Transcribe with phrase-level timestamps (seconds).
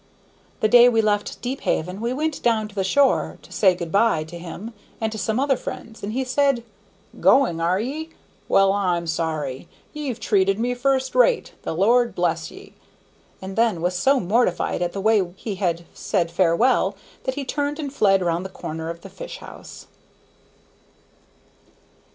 [0.61, 4.23] The day we left Deephaven we went down to the shore to say good by
[4.23, 6.63] to him and to some other friends, and he said,
[7.19, 8.09] "Goin', are ye?
[8.49, 12.73] Well, I'm sorry; ye've treated me first rate; the Lord bless ye!"
[13.43, 16.95] and then was so much mortified at the way he had said farewell
[17.25, 19.85] that he turned and fled round the corner of the fish house.